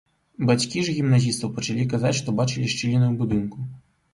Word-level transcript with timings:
Бацькі 0.49 0.81
ж 0.87 0.95
гімназістаў 0.99 1.51
пачалі 1.57 1.85
казаць, 1.93 2.15
што 2.21 2.35
бачылі 2.41 2.73
шчыліны 2.75 3.07
ў 3.09 3.13
будынку. 3.21 3.59